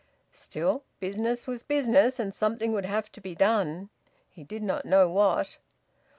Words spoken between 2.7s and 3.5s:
would have to be